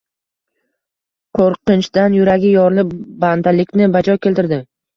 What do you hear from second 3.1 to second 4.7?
bandalikni bajo keltirdi